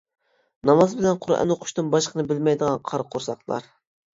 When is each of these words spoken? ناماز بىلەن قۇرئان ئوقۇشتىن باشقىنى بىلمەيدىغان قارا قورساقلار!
ناماز 0.69 0.95
بىلەن 1.01 1.19
قۇرئان 1.25 1.53
ئوقۇشتىن 1.57 1.91
باشقىنى 1.97 2.27
بىلمەيدىغان 2.33 2.83
قارا 2.91 3.07
قورساقلار! 3.13 3.71